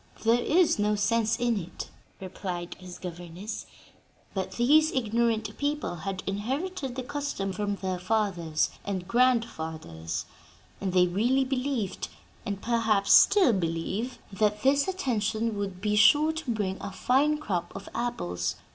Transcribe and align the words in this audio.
"There 0.23 0.39
is 0.41 0.79
no 0.79 0.95
sense 0.95 1.37
in 1.37 1.59
it," 1.59 1.91
replied 2.19 2.73
his 2.79 2.97
governess, 2.97 3.67
"but 4.33 4.53
these 4.53 4.91
ignorant 4.91 5.55
people 5.59 5.97
had 5.97 6.23
inherited 6.25 6.95
the 6.95 7.03
custom 7.03 7.53
from 7.53 7.75
their 7.75 7.99
fathers 7.99 8.71
and 8.83 9.07
grandfathers, 9.07 10.25
and 10.81 10.91
they 10.91 11.05
really 11.05 11.45
believed 11.45 12.07
and 12.47 12.59
perhaps 12.59 13.13
still 13.13 13.53
believe 13.53 14.17
that 14.33 14.63
this 14.63 14.87
attention 14.87 15.55
would 15.55 15.81
be 15.81 15.95
sure 15.95 16.33
to 16.33 16.49
bring 16.49 16.81
a 16.81 16.91
fine 16.91 17.37
crop 17.37 17.71
of 17.75 17.87
apples. 17.93 18.55